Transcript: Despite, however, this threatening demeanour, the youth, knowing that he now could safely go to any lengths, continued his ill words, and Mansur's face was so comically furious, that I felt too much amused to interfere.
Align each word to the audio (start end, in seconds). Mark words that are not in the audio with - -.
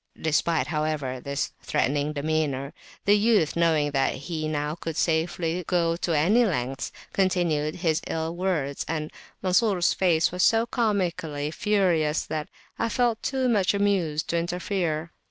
Despite, 0.19 0.65
however, 0.65 1.19
this 1.19 1.51
threatening 1.61 2.13
demeanour, 2.13 2.73
the 3.05 3.15
youth, 3.15 3.55
knowing 3.55 3.91
that 3.91 4.15
he 4.15 4.47
now 4.47 4.73
could 4.73 4.97
safely 4.97 5.63
go 5.67 5.95
to 5.97 6.17
any 6.17 6.43
lengths, 6.43 6.91
continued 7.13 7.75
his 7.75 8.01
ill 8.07 8.35
words, 8.35 8.83
and 8.87 9.11
Mansur's 9.43 9.93
face 9.93 10.31
was 10.31 10.41
so 10.41 10.65
comically 10.65 11.51
furious, 11.51 12.25
that 12.25 12.49
I 12.79 12.89
felt 12.89 13.21
too 13.21 13.47
much 13.47 13.75
amused 13.75 14.27
to 14.29 14.37
interfere. 14.39 15.11